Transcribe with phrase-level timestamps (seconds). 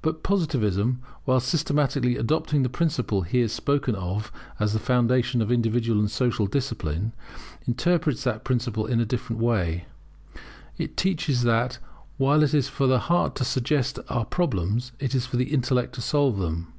[0.00, 4.30] But Positivism, while systematically adopting the principle here spoken of
[4.60, 7.12] as the foundation of individual and social discipline,
[7.66, 9.86] interprets that principle in a different way.
[10.78, 11.78] It teaches that
[12.16, 15.96] while it is for the heart to suggest our problems, it is for the intellect
[15.96, 16.72] to solve them.